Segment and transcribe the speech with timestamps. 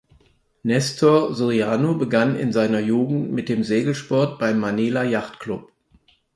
[0.63, 5.71] Nestor Soriano begann in seiner Jugend mit dem Segelsport beim "Manila Yacht Club".